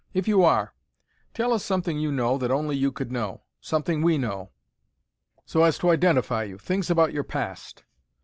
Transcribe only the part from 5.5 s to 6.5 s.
as to identify